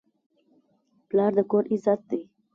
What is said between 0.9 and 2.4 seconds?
پلار د کور عزت دی.